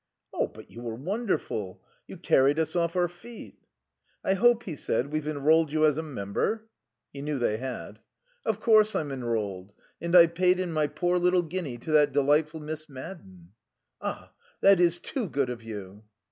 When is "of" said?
8.43-8.59, 15.51-15.61